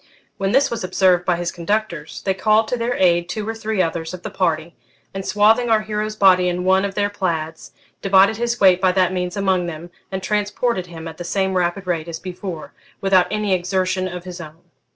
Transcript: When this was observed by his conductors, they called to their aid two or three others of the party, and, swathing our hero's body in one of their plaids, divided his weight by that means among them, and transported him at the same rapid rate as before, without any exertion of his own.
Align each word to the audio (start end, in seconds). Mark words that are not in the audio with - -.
When 0.39 0.51
this 0.51 0.71
was 0.71 0.83
observed 0.83 1.25
by 1.25 1.35
his 1.35 1.51
conductors, 1.51 2.23
they 2.25 2.33
called 2.33 2.67
to 2.69 2.75
their 2.75 2.95
aid 2.95 3.29
two 3.29 3.47
or 3.47 3.53
three 3.53 3.83
others 3.83 4.15
of 4.15 4.23
the 4.23 4.31
party, 4.31 4.73
and, 5.13 5.23
swathing 5.23 5.69
our 5.69 5.81
hero's 5.81 6.15
body 6.15 6.49
in 6.49 6.63
one 6.63 6.85
of 6.85 6.95
their 6.95 7.11
plaids, 7.11 7.71
divided 8.01 8.37
his 8.37 8.59
weight 8.59 8.81
by 8.81 8.93
that 8.93 9.13
means 9.13 9.37
among 9.37 9.67
them, 9.67 9.91
and 10.11 10.23
transported 10.23 10.87
him 10.87 11.07
at 11.07 11.17
the 11.17 11.23
same 11.23 11.53
rapid 11.53 11.85
rate 11.85 12.07
as 12.07 12.17
before, 12.17 12.73
without 12.99 13.27
any 13.29 13.53
exertion 13.53 14.07
of 14.07 14.23
his 14.23 14.41
own. 14.41 14.63